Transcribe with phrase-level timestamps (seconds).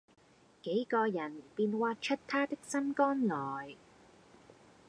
[0.63, 3.75] 幾個人便挖出他的心肝來，